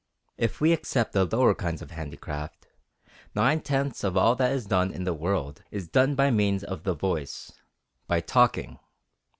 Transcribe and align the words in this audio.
If 0.35 0.59
we 0.59 0.71
except 0.71 1.13
the 1.13 1.25
lower 1.25 1.53
kinds 1.53 1.79
of 1.83 1.91
handicraft, 1.91 2.65
nine 3.35 3.61
tenths 3.61 4.03
of 4.03 4.17
all 4.17 4.33
that 4.37 4.51
is 4.51 4.65
done 4.65 4.91
in 4.91 5.03
the 5.03 5.13
world 5.13 5.61
is 5.69 5.87
done 5.87 6.15
by 6.15 6.31
means 6.31 6.63
of 6.63 6.85
the 6.85 6.95
voice, 6.95 7.51
by 8.07 8.19
talking. 8.19 8.79